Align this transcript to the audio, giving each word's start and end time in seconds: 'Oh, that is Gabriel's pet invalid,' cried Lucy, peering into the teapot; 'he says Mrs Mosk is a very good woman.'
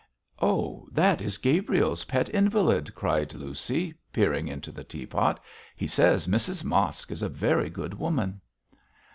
'Oh, 0.41 0.87
that 0.91 1.21
is 1.21 1.37
Gabriel's 1.37 2.05
pet 2.05 2.27
invalid,' 2.29 2.95
cried 2.95 3.35
Lucy, 3.35 3.93
peering 4.11 4.47
into 4.47 4.71
the 4.71 4.83
teapot; 4.83 5.39
'he 5.75 5.85
says 5.85 6.25
Mrs 6.25 6.63
Mosk 6.63 7.11
is 7.11 7.21
a 7.21 7.29
very 7.29 7.69
good 7.69 7.93
woman.' 7.93 8.41